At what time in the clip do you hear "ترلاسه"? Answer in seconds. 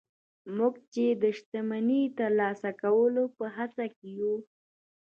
2.19-2.69